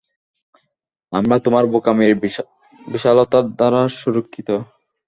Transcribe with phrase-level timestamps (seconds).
[1.13, 2.13] আমরা তোমার বোকামির
[2.87, 4.49] বিশালতার দ্বারা সুরক্ষিত।